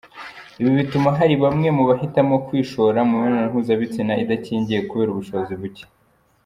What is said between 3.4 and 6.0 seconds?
mpuzabitsina idakingiye, kubera ubushobozi buke.